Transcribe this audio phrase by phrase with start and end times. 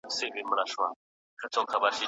[0.03, 0.67] پلاستیکي ګلان
[1.69, 1.97] پلوري